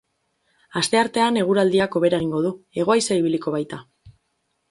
Asteartean 0.79 1.35
eguraldiak 1.41 1.97
hobera 1.99 2.19
egingo 2.21 2.41
du, 2.45 2.53
hego 2.79 2.95
haizea 2.97 3.21
ibiliko 3.25 3.57
baita. 3.57 3.83